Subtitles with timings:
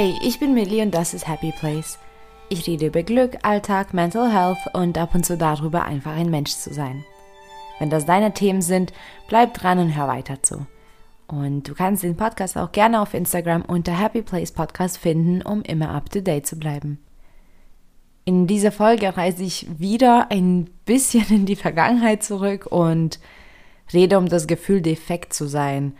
[0.00, 1.98] Hey, ich bin Millie und das ist Happy Place.
[2.50, 6.52] Ich rede über Glück, Alltag, Mental Health und ab und zu darüber, einfach ein Mensch
[6.52, 7.04] zu sein.
[7.80, 8.92] Wenn das deine Themen sind,
[9.26, 10.68] bleib dran und hör weiter zu.
[11.26, 15.62] Und du kannst den Podcast auch gerne auf Instagram unter Happy Place Podcast finden, um
[15.62, 17.00] immer up to date zu bleiben.
[18.24, 23.18] In dieser Folge reise ich wieder ein bisschen in die Vergangenheit zurück und
[23.92, 25.96] rede um das Gefühl, defekt zu sein,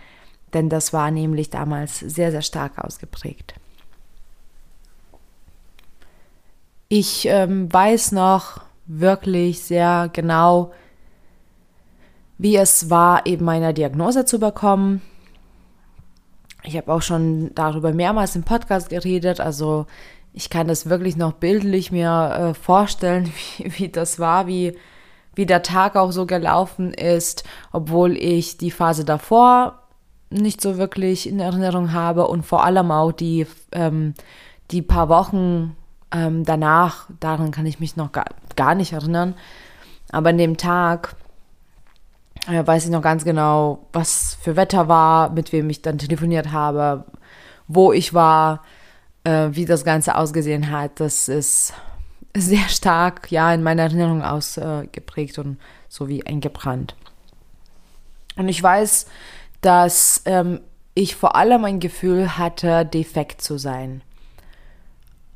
[0.55, 3.57] denn das war nämlich damals sehr, sehr stark ausgeprägt.
[6.91, 10.73] Ich ähm, weiß noch wirklich sehr genau,
[12.39, 15.03] wie es war, eben meine Diagnose zu bekommen.
[16.63, 19.87] Ich habe auch schon darüber mehrmals im Podcast geredet, also
[20.33, 24.75] ich kann das wirklich noch bildlich mir äh, vorstellen, wie, wie das war, wie,
[25.35, 29.83] wie der Tag auch so gelaufen ist, obwohl ich die Phase davor
[30.31, 34.15] nicht so wirklich in Erinnerung habe und vor allem auch die, ähm,
[34.71, 35.77] die paar Wochen
[36.13, 39.35] ähm, danach, daran kann ich mich noch gar, gar nicht erinnern.
[40.11, 41.17] Aber an dem Tag
[42.47, 46.53] äh, weiß ich noch ganz genau, was für Wetter war, mit wem ich dann telefoniert
[46.53, 47.05] habe,
[47.67, 48.63] wo ich war,
[49.25, 51.01] äh, wie das Ganze ausgesehen hat.
[51.01, 51.75] Das ist
[52.37, 56.95] sehr stark, ja, in meiner Erinnerung ausgeprägt und so wie eingebrannt.
[58.37, 59.07] Und ich weiß,
[59.61, 60.61] dass ähm,
[60.95, 64.03] ich vor allem ein Gefühl hatte, defekt zu sein.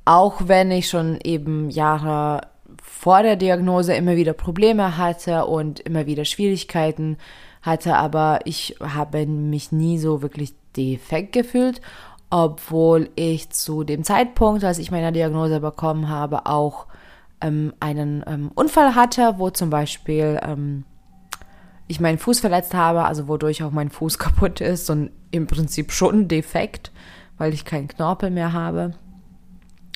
[0.04, 2.48] Auch wenn ich schon eben Jahre
[2.82, 7.16] vor der Diagnose immer wieder Probleme hatte und immer wieder Schwierigkeiten
[7.62, 11.80] hatte, aber ich habe mich nie so wirklich defekt gefühlt,
[12.30, 16.86] obwohl ich zu dem Zeitpunkt, als ich meine Diagnose bekommen habe, auch
[17.40, 20.84] ähm, einen ähm, Unfall hatte, wo zum Beispiel ähm,
[21.88, 25.92] ich meinen Fuß verletzt habe, also wodurch auch mein Fuß kaputt ist und im Prinzip
[25.92, 26.90] schon defekt,
[27.36, 28.94] weil ich keinen Knorpel mehr habe.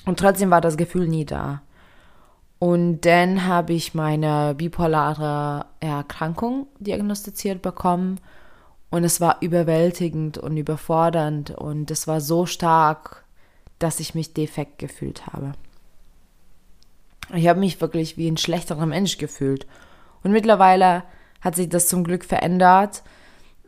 [0.06, 1.62] Und trotzdem war das Gefühl nie da.
[2.59, 8.19] Und dann habe ich meine bipolare Erkrankung diagnostiziert bekommen.
[8.89, 11.50] Und es war überwältigend und überfordernd.
[11.50, 13.25] Und es war so stark,
[13.78, 15.53] dass ich mich defekt gefühlt habe.
[17.34, 19.67] Ich habe mich wirklich wie ein schlechterer Mensch gefühlt.
[20.23, 21.03] Und mittlerweile
[21.41, 23.03] hat sich das zum Glück verändert.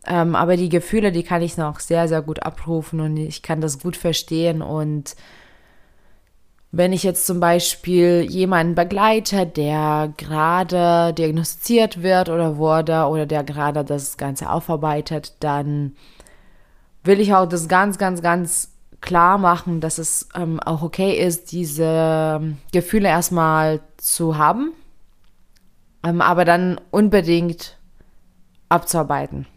[0.05, 3.59] Ähm, aber die Gefühle, die kann ich noch sehr, sehr gut abrufen und ich kann
[3.59, 4.61] das gut verstehen.
[4.61, 5.15] Und
[6.71, 13.43] wenn ich jetzt zum Beispiel jemanden begleite, der gerade diagnostiziert wird oder wurde oder der
[13.43, 15.95] gerade das Ganze aufarbeitet, dann
[17.03, 18.71] will ich auch das ganz, ganz, ganz
[19.01, 24.73] klar machen, dass es ähm, auch okay ist, diese Gefühle erstmal zu haben,
[26.03, 27.77] ähm, aber dann unbedingt
[28.67, 29.47] abzuarbeiten.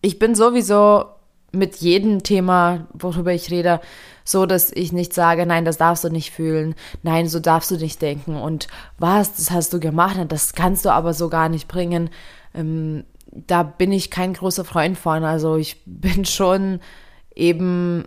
[0.00, 1.06] Ich bin sowieso
[1.52, 3.80] mit jedem Thema, worüber ich rede,
[4.24, 7.76] so dass ich nicht sage, nein, das darfst du nicht fühlen, nein, so darfst du
[7.76, 8.68] nicht denken und
[8.98, 12.10] was, das hast du gemacht, das kannst du aber so gar nicht bringen.
[12.54, 15.24] Ähm, da bin ich kein großer Freund von.
[15.24, 16.80] Also ich bin schon
[17.34, 18.04] eben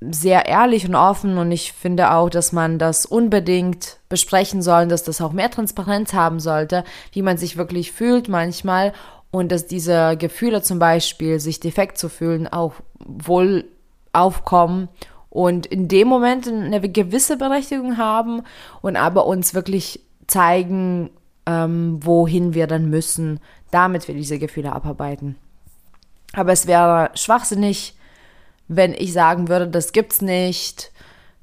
[0.00, 5.04] sehr ehrlich und offen und ich finde auch, dass man das unbedingt besprechen soll, dass
[5.04, 8.92] das auch mehr Transparenz haben sollte, wie man sich wirklich fühlt manchmal
[9.36, 13.66] und dass diese Gefühle zum Beispiel, sich defekt zu fühlen, auch wohl
[14.14, 14.88] aufkommen
[15.28, 18.42] und in dem Moment eine gewisse Berechtigung haben
[18.80, 21.10] und aber uns wirklich zeigen,
[21.44, 25.36] ähm, wohin wir dann müssen, damit wir diese Gefühle abarbeiten.
[26.32, 27.94] Aber es wäre schwachsinnig,
[28.68, 30.92] wenn ich sagen würde, das gibt's nicht,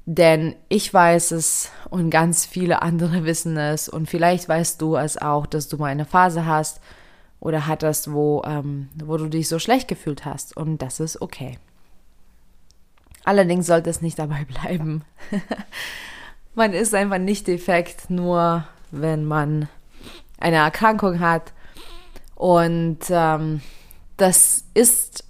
[0.04, 5.16] denn ich weiß es und ganz viele andere wissen es und vielleicht weißt du es
[5.16, 6.80] auch, dass du mal eine Phase hast
[7.44, 11.58] oder hattest, wo, ähm, wo du dich so schlecht gefühlt hast und das ist okay.
[13.22, 15.04] Allerdings sollte es nicht dabei bleiben.
[16.54, 19.68] man ist einfach nicht defekt, nur wenn man
[20.38, 21.52] eine Erkrankung hat.
[22.34, 23.60] Und ähm,
[24.16, 25.24] das ist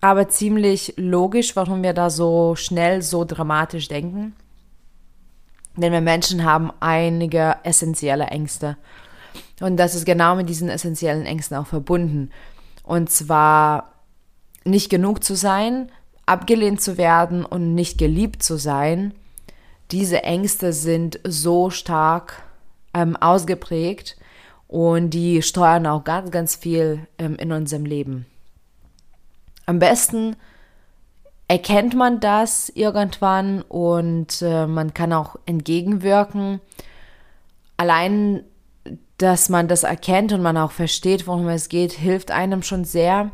[0.00, 4.34] aber ziemlich logisch, warum wir da so schnell, so dramatisch denken.
[5.76, 8.76] Denn wir Menschen haben einige essentielle Ängste.
[9.62, 12.30] Und das ist genau mit diesen essentiellen Ängsten auch verbunden.
[12.82, 13.92] Und zwar
[14.64, 15.90] nicht genug zu sein,
[16.26, 19.14] abgelehnt zu werden und nicht geliebt zu sein,
[19.92, 22.42] diese Ängste sind so stark
[22.92, 24.16] ähm, ausgeprägt
[24.66, 28.26] und die steuern auch ganz, ganz viel ähm, in unserem Leben.
[29.66, 30.34] Am besten
[31.46, 36.60] erkennt man das irgendwann und äh, man kann auch entgegenwirken.
[37.76, 38.42] Allein,
[39.22, 43.30] dass man das erkennt und man auch versteht, worum es geht, hilft einem schon sehr.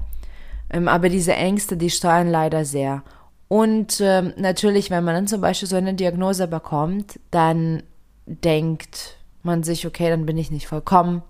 [0.70, 3.02] Ähm, aber diese Ängste, die steuern leider sehr.
[3.48, 7.82] Und ähm, natürlich, wenn man dann zum Beispiel so eine Diagnose bekommt, dann
[8.26, 11.22] denkt man sich, okay, dann bin ich nicht vollkommen.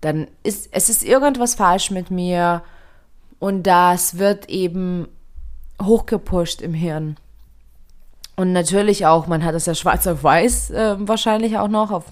[0.00, 2.62] Dann ist es ist irgendwas falsch mit mir
[3.38, 5.06] und das wird eben
[5.80, 7.16] hochgepusht im Hirn.
[8.34, 12.04] Und natürlich auch, man hat das ja schwarz auf weiß äh, wahrscheinlich auch noch auf,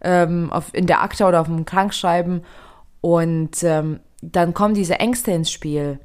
[0.00, 2.42] ähm, auf, in der Akte oder auf dem Krankschreiben.
[3.00, 6.00] Und ähm, dann kommen diese Ängste ins Spiel.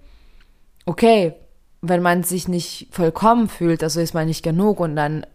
[0.85, 1.33] Okay,
[1.81, 5.25] wenn man sich nicht vollkommen fühlt, also ist man nicht genug und dann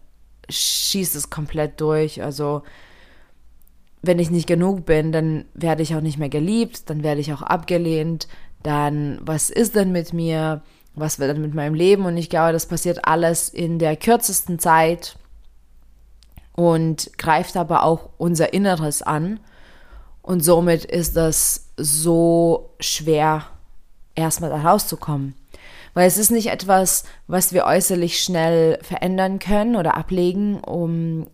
[0.49, 2.23] schießt es komplett durch.
[2.23, 2.63] Also
[4.01, 7.33] wenn ich nicht genug bin, dann werde ich auch nicht mehr geliebt, dann werde ich
[7.33, 8.27] auch abgelehnt,
[8.63, 10.61] dann was ist denn mit mir,
[10.95, 12.05] was wird denn mit meinem Leben?
[12.05, 15.17] Und ich glaube, das passiert alles in der kürzesten Zeit
[16.53, 19.39] und greift aber auch unser Inneres an.
[20.21, 23.45] Und somit ist das so schwer,
[24.15, 25.35] erstmal da rauszukommen.
[25.93, 31.27] Weil es ist nicht etwas, was wir äußerlich schnell verändern können oder ablegen, um,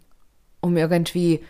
[0.61, 1.43] um irgendwie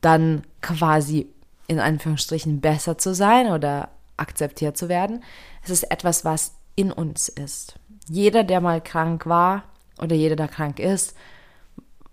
[0.00, 1.28] dann quasi
[1.66, 5.24] in Anführungsstrichen besser zu sein oder akzeptiert zu werden.
[5.64, 7.74] Es ist etwas, was in uns ist.
[8.08, 9.64] Jeder, der mal krank war
[9.98, 11.14] oder jeder, der krank ist,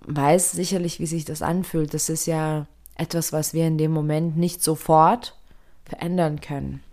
[0.06, 1.94] weiß sicherlich, wie sich das anfühlt.
[1.94, 5.36] Das ist ja etwas, was wir in dem Moment nicht sofort
[5.86, 6.84] verändern können.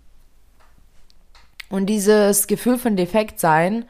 [1.69, 3.85] Und dieses Gefühl von Defektsein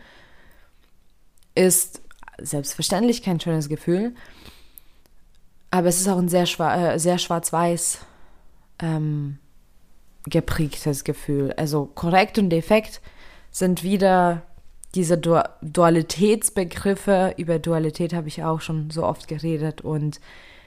[1.55, 2.01] ist
[2.39, 4.15] selbstverständlich kein schönes Gefühl,
[5.71, 7.99] aber es ist auch ein sehr, äh, sehr schwarz-weiß
[8.79, 9.39] ähm,
[10.25, 11.53] geprägtes Gefühl.
[11.57, 13.01] Also korrekt und defekt
[13.51, 14.43] sind wieder
[14.97, 17.35] diese du Dualitätsbegriffe.
[17.37, 20.21] Über Dualität habe ich auch schon so oft geredet und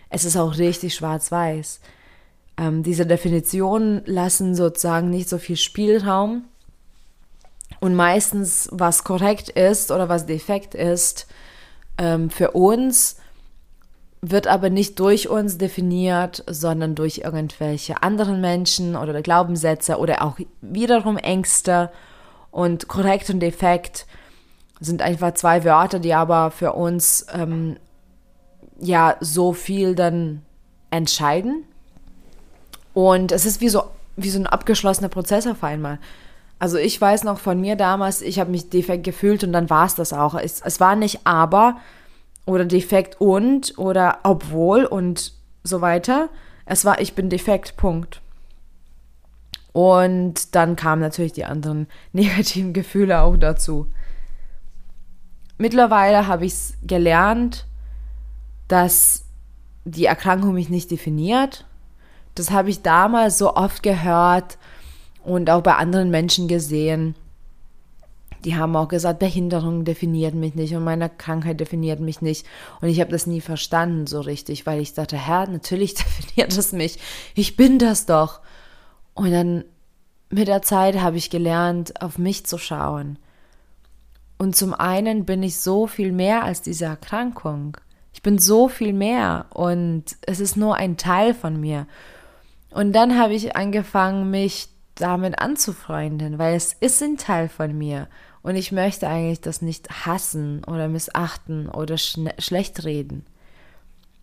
[0.09, 1.81] es ist auch richtig schwarz-weiß.
[2.57, 6.43] Ähm, diese Definitionen lassen sozusagen nicht so viel Spielraum
[7.79, 11.27] und meistens, was korrekt ist oder was defekt ist,
[11.97, 13.17] ähm, für uns
[14.21, 20.37] wird aber nicht durch uns definiert, sondern durch irgendwelche anderen Menschen oder Glaubenssätze oder auch
[20.61, 21.89] wiederum Ängste.
[22.51, 24.07] Und korrekt und defekt
[24.79, 27.77] sind einfach zwei Wörter, die aber für uns ähm,
[28.79, 30.41] ja so viel dann
[30.89, 31.63] entscheiden.
[32.93, 33.83] Und es ist wie so,
[34.15, 35.99] wie so ein abgeschlossener Prozess auf einmal.
[36.59, 39.85] Also ich weiß noch von mir damals, ich habe mich defekt gefühlt und dann war
[39.85, 40.35] es das auch.
[40.35, 41.77] Es, es war nicht aber
[42.45, 45.33] oder defekt und oder obwohl und
[45.63, 46.29] so weiter.
[46.65, 48.21] Es war ich bin defekt, Punkt.
[49.71, 53.87] Und dann kamen natürlich die anderen negativen Gefühle auch dazu.
[55.59, 57.67] Mittlerweile habe ich es gelernt,
[58.69, 59.25] dass
[59.83, 61.65] die Erkrankung mich nicht definiert.
[62.33, 64.57] Das habe ich damals so oft gehört
[65.21, 67.13] und auch bei anderen Menschen gesehen.
[68.45, 72.47] Die haben auch gesagt, Behinderung definiert mich nicht und meine Krankheit definiert mich nicht.
[72.79, 76.71] Und ich habe das nie verstanden so richtig, weil ich dachte, Herr, natürlich definiert es
[76.71, 76.99] mich.
[77.35, 78.39] Ich bin das doch.
[79.13, 79.65] Und dann
[80.29, 83.19] mit der Zeit habe ich gelernt, auf mich zu schauen.
[84.39, 87.77] Und zum einen bin ich so viel mehr als diese Erkrankung.
[88.13, 91.87] Ich bin so viel mehr und es ist nur ein Teil von mir.
[92.71, 98.07] Und dann habe ich angefangen, mich damit anzufreunden, weil es ist ein Teil von mir
[98.41, 103.25] und ich möchte eigentlich das nicht hassen oder missachten oder schlecht reden.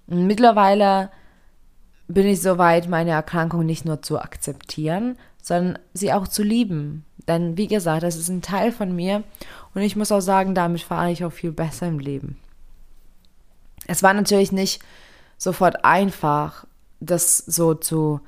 [0.06, 1.10] Und mittlerweile
[2.08, 7.04] bin ich so weit, meine Erkrankung nicht nur zu akzeptieren, sondern sie auch zu lieben.
[7.28, 9.24] Denn wie gesagt, das ist ein Teil von mir
[9.74, 12.38] und ich muss auch sagen, damit fahre ich auch viel besser im Leben.
[13.86, 14.80] Es war natürlich nicht
[15.36, 16.66] sofort einfach,
[17.00, 18.20] das so zu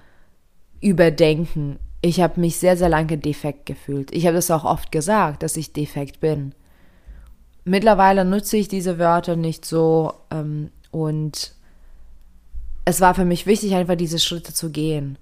[0.80, 4.12] überdenken ich habe mich sehr, sehr lange defekt gefühlt.
[4.12, 6.54] Ich habe das auch oft gesagt, dass ich defekt bin.
[7.64, 11.52] Mittlerweile nutze ich diese Wörter nicht so ähm, und
[12.84, 15.18] es war für mich wichtig, einfach diese Schritte zu gehen.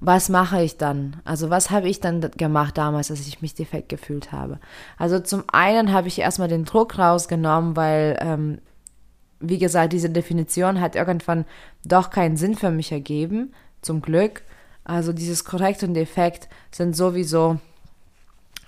[0.00, 1.20] Was mache ich dann?
[1.24, 4.58] Also was habe ich dann gemacht damals, dass ich mich defekt gefühlt habe?
[4.96, 8.58] Also zum einen habe ich erstmal den Druck rausgenommen, weil, ähm,
[9.40, 11.44] wie gesagt, diese Definition hat irgendwann
[11.84, 13.52] doch keinen Sinn für mich ergeben,
[13.82, 14.42] zum Glück.
[14.84, 17.58] Also dieses korrekt und defekt sind sowieso,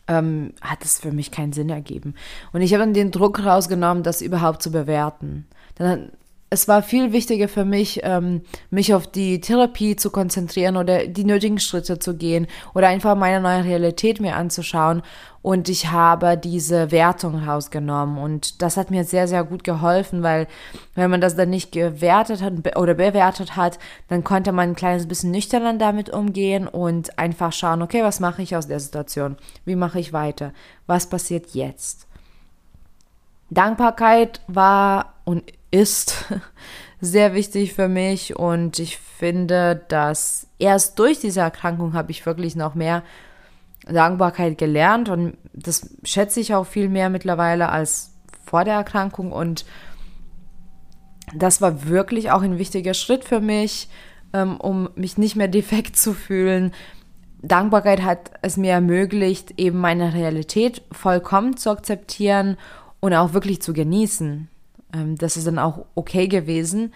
[0.08, 2.14] ähm, hat es für mich keinen Sinn ergeben.
[2.52, 5.46] Und ich habe dann den Druck rausgenommen, das überhaupt zu bewerten.
[5.76, 6.10] Dann
[6.52, 11.24] es war viel wichtiger für mich, ähm, mich auf die Therapie zu konzentrieren oder die
[11.24, 15.00] nötigen Schritte zu gehen oder einfach meine neue Realität mir anzuschauen.
[15.40, 18.18] Und ich habe diese Wertung rausgenommen.
[18.18, 20.46] Und das hat mir sehr, sehr gut geholfen, weil
[20.94, 23.78] wenn man das dann nicht gewertet hat oder bewertet hat,
[24.08, 28.42] dann konnte man ein kleines bisschen nüchterner damit umgehen und einfach schauen, okay, was mache
[28.42, 29.36] ich aus der Situation?
[29.64, 30.52] Wie mache ich weiter?
[30.86, 32.06] Was passiert jetzt?
[33.48, 36.26] Dankbarkeit war und ist
[37.00, 42.54] sehr wichtig für mich und ich finde, dass erst durch diese Erkrankung habe ich wirklich
[42.54, 43.02] noch mehr
[43.86, 48.12] Dankbarkeit gelernt und das schätze ich auch viel mehr mittlerweile als
[48.44, 49.64] vor der Erkrankung und
[51.34, 53.88] das war wirklich auch ein wichtiger Schritt für mich,
[54.32, 56.72] ähm, um mich nicht mehr defekt zu fühlen.
[57.42, 62.56] Dankbarkeit hat es mir ermöglicht, eben meine Realität vollkommen zu akzeptieren
[63.00, 64.48] und auch wirklich zu genießen.
[64.94, 66.92] Ähm, das ist dann auch okay gewesen,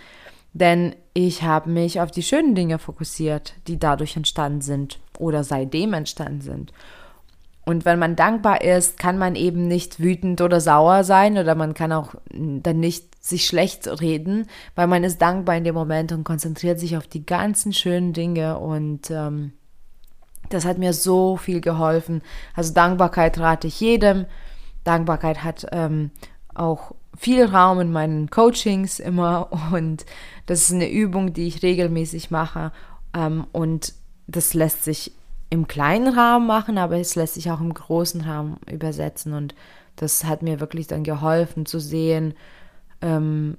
[0.52, 5.92] denn ich habe mich auf die schönen Dinge fokussiert, die dadurch entstanden sind oder seitdem
[5.92, 6.72] entstanden sind.
[7.68, 11.74] Und wenn man dankbar ist, kann man eben nicht wütend oder sauer sein oder man
[11.74, 16.22] kann auch dann nicht sich schlecht reden, weil man ist dankbar in dem Moment und
[16.22, 19.52] konzentriert sich auf die ganzen schönen Dinge und ähm,
[20.48, 22.22] das hat mir so viel geholfen.
[22.54, 24.26] Also Dankbarkeit rate ich jedem.
[24.84, 26.12] Dankbarkeit hat ähm,
[26.54, 30.04] auch viel Raum in meinen Coachings immer und
[30.46, 32.72] das ist eine Übung, die ich regelmäßig mache
[33.14, 33.94] ähm, und
[34.26, 35.12] das lässt sich
[35.50, 39.54] im kleinen Rahmen machen, aber es lässt sich auch im großen Rahmen übersetzen und
[39.94, 42.34] das hat mir wirklich dann geholfen zu sehen,
[43.00, 43.56] ähm,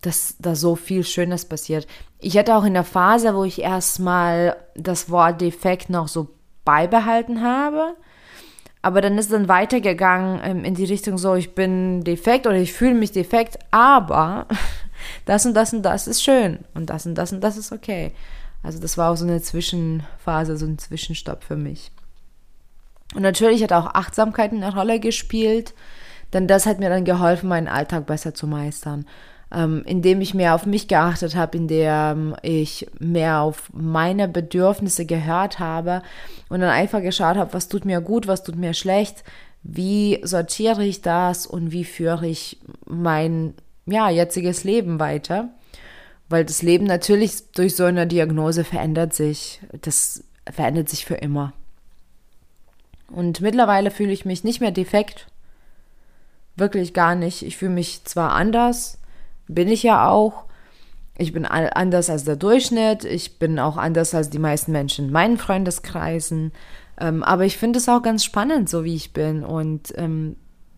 [0.00, 1.86] dass da so viel Schönes passiert.
[2.18, 6.28] Ich hatte auch in der Phase, wo ich erstmal das Wort defekt noch so
[6.64, 7.94] beibehalten habe,
[8.82, 12.72] aber dann ist dann weitergegangen ähm, in die Richtung so, ich bin defekt oder ich
[12.72, 14.46] fühle mich defekt, aber
[15.24, 18.12] das und das und das ist schön und das und das und das ist okay.
[18.62, 21.90] Also das war auch so eine Zwischenphase, so ein Zwischenstopp für mich.
[23.14, 25.74] Und natürlich hat auch Achtsamkeit eine Rolle gespielt,
[26.32, 29.06] denn das hat mir dann geholfen, meinen Alltag besser zu meistern.
[29.50, 35.58] Ähm, indem ich mehr auf mich geachtet habe, indem ich mehr auf meine Bedürfnisse gehört
[35.58, 36.02] habe
[36.50, 39.24] und dann einfach geschaut habe, was tut mir gut, was tut mir schlecht,
[39.62, 43.54] wie sortiere ich das und wie führe ich mein
[43.86, 45.48] ja, jetziges Leben weiter.
[46.28, 49.60] Weil das Leben natürlich durch so eine Diagnose verändert sich.
[49.80, 51.54] Das verändert sich für immer.
[53.10, 55.26] Und mittlerweile fühle ich mich nicht mehr defekt.
[56.56, 57.42] Wirklich gar nicht.
[57.42, 58.98] Ich fühle mich zwar anders,
[59.48, 60.44] bin ich ja auch.
[61.16, 63.04] Ich bin anders als der Durchschnitt.
[63.04, 66.52] Ich bin auch anders als die meisten Menschen in meinen Freundeskreisen.
[67.00, 69.44] Ähm, aber ich finde es auch ganz spannend, so wie ich bin.
[69.44, 70.36] Und ähm,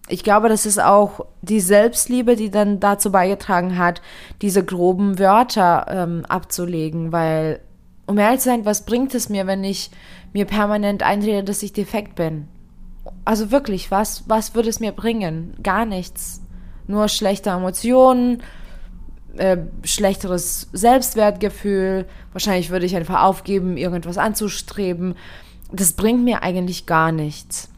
[0.08, 4.02] ich glaube, das ist auch die Selbstliebe, die dann dazu beigetragen hat,
[4.42, 7.60] diese groben Wörter ähm, abzulegen, weil,
[8.06, 9.90] um ehrlich zu sein, was bringt es mir, wenn ich
[10.32, 12.48] mir permanent einrede, dass ich defekt bin?
[13.24, 15.54] Also wirklich, was, was würde es mir bringen?
[15.62, 16.42] Gar nichts.
[16.86, 18.42] Nur schlechte Emotionen,
[19.36, 22.06] äh, schlechteres Selbstwertgefühl.
[22.32, 25.14] Wahrscheinlich würde ich einfach aufgeben, irgendwas anzustreben.
[25.72, 27.70] Das bringt mir eigentlich gar nichts.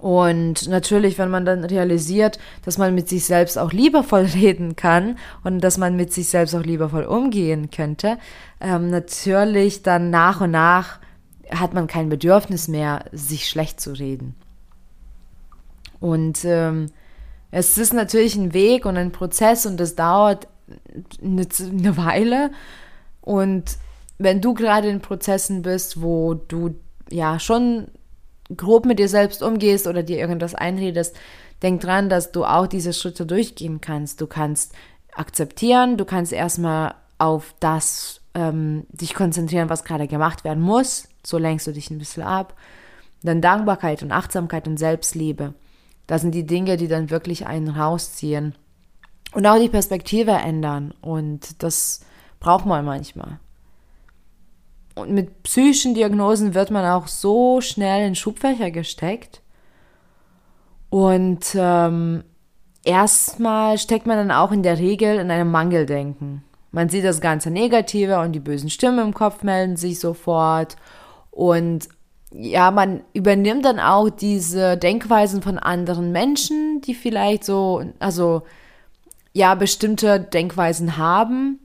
[0.00, 5.18] Und natürlich, wenn man dann realisiert, dass man mit sich selbst auch liebevoll reden kann
[5.44, 8.18] und dass man mit sich selbst auch liebevoll umgehen könnte,
[8.60, 10.98] ähm, natürlich dann nach und nach
[11.50, 14.34] hat man kein Bedürfnis mehr, sich schlecht zu reden.
[15.98, 16.90] Und ähm,
[17.50, 20.46] es ist natürlich ein Weg und ein Prozess und das dauert
[21.22, 22.50] eine, eine Weile.
[23.20, 23.78] Und
[24.18, 26.74] wenn du gerade in Prozessen bist, wo du
[27.10, 27.88] ja schon
[28.56, 31.16] grob mit dir selbst umgehst oder dir irgendwas einredest,
[31.62, 34.20] denk dran, dass du auch diese Schritte durchgehen kannst.
[34.20, 34.72] Du kannst
[35.14, 41.08] akzeptieren, du kannst erstmal auf das ähm, dich konzentrieren, was gerade gemacht werden muss.
[41.24, 42.54] So lenkst du dich ein bisschen ab.
[43.22, 45.54] Dann Dankbarkeit und Achtsamkeit und Selbstliebe.
[46.06, 48.54] Das sind die Dinge, die dann wirklich einen rausziehen.
[49.32, 50.94] Und auch die Perspektive ändern.
[51.00, 52.00] Und das
[52.40, 53.38] braucht man manchmal.
[54.94, 59.42] Und mit psychischen Diagnosen wird man auch so schnell in Schubfächer gesteckt.
[60.90, 62.24] Und ähm,
[62.84, 66.42] erstmal steckt man dann auch in der Regel in einem Mangeldenken.
[66.70, 70.76] Man sieht das ganze Negative und die bösen Stimmen im Kopf melden sich sofort.
[71.30, 71.88] Und
[72.30, 78.42] ja, man übernimmt dann auch diese Denkweisen von anderen Menschen, die vielleicht so, also
[79.32, 81.58] ja, bestimmte Denkweisen haben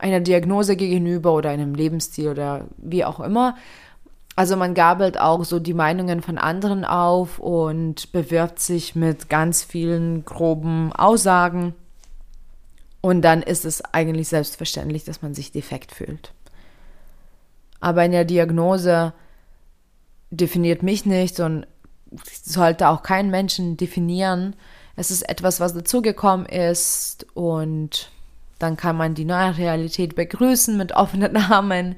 [0.00, 3.56] einer Diagnose gegenüber oder einem Lebensstil oder wie auch immer.
[4.36, 9.62] Also man gabelt auch so die Meinungen von anderen auf und bewirbt sich mit ganz
[9.62, 11.74] vielen groben Aussagen.
[13.02, 16.32] Und dann ist es eigentlich selbstverständlich, dass man sich defekt fühlt.
[17.80, 19.12] Aber in der Diagnose
[20.30, 21.66] definiert mich nicht und
[22.42, 24.54] sollte auch kein Menschen definieren.
[25.00, 28.10] Es ist etwas, was dazugekommen ist und
[28.58, 31.96] dann kann man die neue Realität begrüßen mit offenen Armen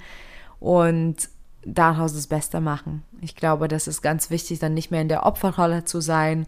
[0.61, 1.17] und
[1.67, 3.03] daraus das Beste machen.
[3.21, 6.47] Ich glaube, das ist ganz wichtig, dann nicht mehr in der Opferrolle zu sein,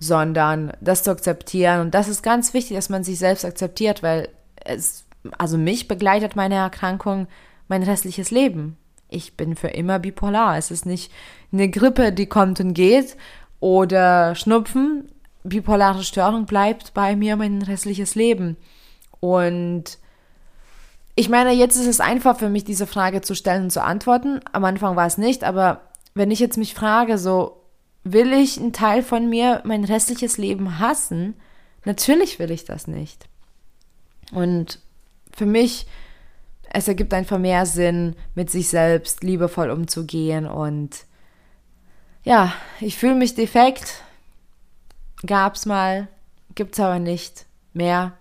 [0.00, 1.80] sondern das zu akzeptieren.
[1.80, 4.30] Und das ist ganz wichtig, dass man sich selbst akzeptiert, weil
[4.64, 5.04] es,
[5.38, 7.28] also mich begleitet meine Erkrankung
[7.68, 8.76] mein restliches Leben.
[9.08, 10.58] Ich bin für immer bipolar.
[10.58, 11.12] Es ist nicht
[11.52, 13.16] eine Grippe, die kommt und geht
[13.60, 15.08] oder Schnupfen.
[15.44, 18.56] Bipolare Störung bleibt bei mir mein restliches Leben.
[19.20, 19.98] Und
[21.14, 24.40] ich meine, jetzt ist es einfach für mich, diese Frage zu stellen und zu antworten.
[24.52, 25.82] Am Anfang war es nicht, aber
[26.14, 27.62] wenn ich jetzt mich frage, so,
[28.04, 31.34] will ich einen Teil von mir mein restliches Leben hassen?
[31.84, 33.28] Natürlich will ich das nicht.
[34.32, 34.78] Und
[35.32, 35.86] für mich,
[36.72, 41.04] es ergibt einfach mehr Sinn, mit sich selbst liebevoll umzugehen und
[42.24, 44.02] ja, ich fühle mich defekt.
[45.26, 46.08] Gab's mal,
[46.54, 48.12] gibt's aber nicht mehr.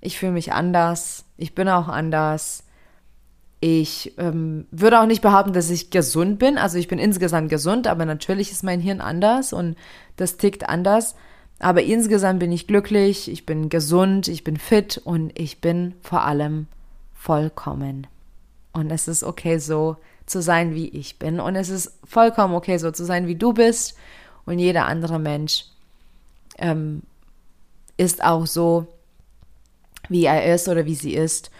[0.00, 1.24] Ich fühle mich anders.
[1.36, 2.64] Ich bin auch anders.
[3.60, 6.56] Ich ähm, würde auch nicht behaupten, dass ich gesund bin.
[6.56, 9.76] Also ich bin insgesamt gesund, aber natürlich ist mein Hirn anders und
[10.16, 11.14] das tickt anders.
[11.58, 16.24] Aber insgesamt bin ich glücklich, ich bin gesund, ich bin fit und ich bin vor
[16.24, 16.68] allem
[17.12, 18.06] vollkommen.
[18.72, 21.38] Und es ist okay so zu sein, wie ich bin.
[21.38, 23.94] Und es ist vollkommen okay so zu sein, wie du bist.
[24.46, 25.66] Und jeder andere Mensch
[26.60, 27.02] ähm,
[27.96, 28.86] ist auch so,
[30.08, 31.50] wie er ist oder wie sie ist.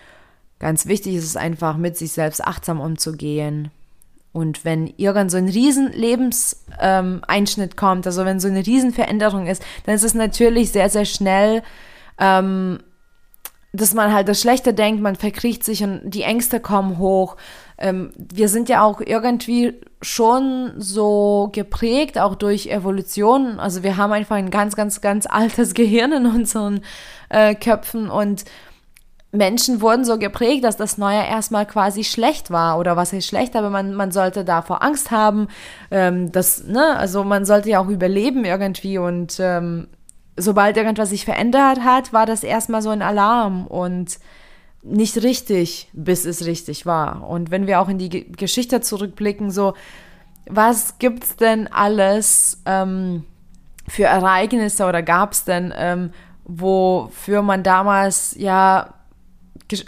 [0.59, 3.71] Ganz wichtig ist es einfach, mit sich selbst achtsam umzugehen.
[4.33, 9.95] Und wenn irgend so ein riesen Lebenseinschnitt kommt, also wenn so eine Riesenveränderung ist, dann
[9.95, 11.63] ist es natürlich sehr, sehr schnell,
[12.19, 12.79] ähm,
[13.73, 17.37] dass man halt das Schlechte denkt, man verkriecht sich und die Ängste kommen hoch.
[17.81, 23.59] Ähm, wir sind ja auch irgendwie schon so geprägt, auch durch Evolution.
[23.59, 26.83] Also wir haben einfach ein ganz, ganz, ganz altes Gehirn in unseren
[27.31, 28.45] äh, Köpfen und
[29.33, 33.55] Menschen wurden so geprägt, dass das Neue erstmal quasi schlecht war oder was ist schlecht,
[33.55, 35.47] aber man, man sollte davor Angst haben,
[35.91, 39.87] ähm, das, ne, also man sollte ja auch überleben irgendwie und ähm,
[40.37, 44.19] sobald irgendwas sich verändert hat, war das erstmal so ein Alarm und
[44.83, 47.29] nicht richtig, bis es richtig war.
[47.29, 49.75] Und wenn wir auch in die Geschichte zurückblicken, so,
[50.47, 53.25] was gibt's denn alles ähm,
[53.89, 56.13] für Ereignisse oder gab's denn, ähm,
[56.45, 58.95] wofür man damals ja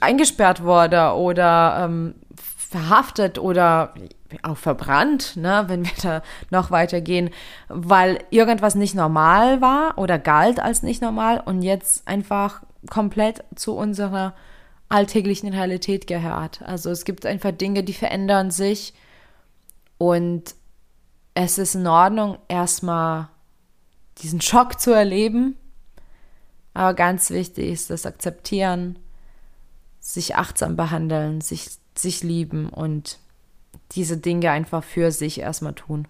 [0.00, 3.94] eingesperrt wurde oder ähm, verhaftet oder
[4.42, 7.31] auch verbrannt, ne, wenn wir da noch weitergehen,
[7.68, 13.74] weil irgendwas nicht normal war oder galt als nicht normal und jetzt einfach komplett zu
[13.74, 14.35] unserer
[14.92, 16.62] alltäglichen Realität gehört.
[16.62, 18.92] Also es gibt einfach Dinge, die verändern sich
[19.96, 20.55] und
[21.35, 23.28] es ist in Ordnung, erstmal
[24.18, 25.57] diesen Schock zu erleben.
[26.74, 28.98] Aber ganz wichtig ist das Akzeptieren,
[29.98, 33.18] sich achtsam behandeln, sich, sich lieben und
[33.92, 36.07] diese Dinge einfach für sich erstmal tun.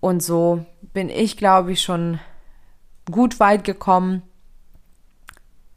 [0.00, 2.20] Und so bin ich, glaube ich, schon
[3.10, 4.22] gut weit gekommen,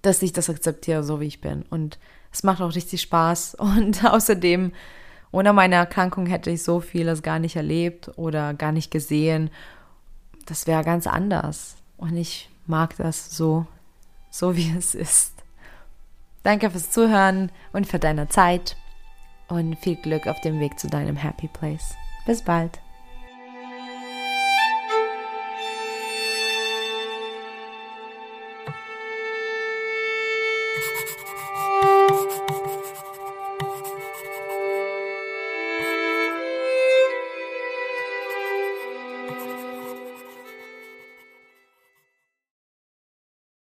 [0.03, 1.63] dass ich das akzeptiere, so wie ich bin.
[1.69, 1.97] Und
[2.31, 3.55] es macht auch richtig Spaß.
[3.59, 4.71] Und außerdem,
[5.31, 9.49] ohne meine Erkrankung hätte ich so vieles gar nicht erlebt oder gar nicht gesehen.
[10.45, 11.75] Das wäre ganz anders.
[11.97, 13.65] Und ich mag das so,
[14.29, 15.33] so wie es ist.
[16.43, 18.75] Danke fürs Zuhören und für deine Zeit
[19.47, 21.95] und viel Glück auf dem Weg zu deinem Happy Place.
[22.25, 22.82] Bis bald.